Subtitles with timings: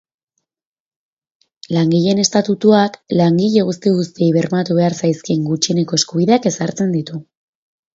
[1.77, 7.27] Langileen Estatutuak langile guzti-guztiei bermatu behar zaizkien gutxieneko eskubideak ezartzen ditu.